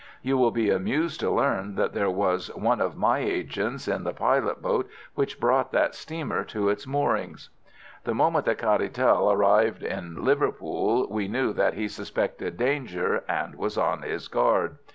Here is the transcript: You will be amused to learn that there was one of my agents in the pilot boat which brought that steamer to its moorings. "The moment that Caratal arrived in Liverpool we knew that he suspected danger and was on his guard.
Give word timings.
You 0.23 0.35
will 0.35 0.49
be 0.49 0.71
amused 0.71 1.19
to 1.19 1.29
learn 1.29 1.75
that 1.75 1.93
there 1.93 2.09
was 2.09 2.47
one 2.55 2.81
of 2.81 2.97
my 2.97 3.19
agents 3.19 3.87
in 3.87 4.03
the 4.03 4.15
pilot 4.15 4.59
boat 4.59 4.89
which 5.13 5.39
brought 5.39 5.71
that 5.73 5.93
steamer 5.93 6.43
to 6.45 6.69
its 6.69 6.87
moorings. 6.87 7.51
"The 8.05 8.15
moment 8.15 8.45
that 8.45 8.57
Caratal 8.57 9.31
arrived 9.31 9.83
in 9.83 10.25
Liverpool 10.25 11.07
we 11.07 11.27
knew 11.27 11.53
that 11.53 11.75
he 11.75 11.87
suspected 11.87 12.57
danger 12.57 13.23
and 13.29 13.53
was 13.53 13.77
on 13.77 14.01
his 14.01 14.27
guard. 14.27 14.79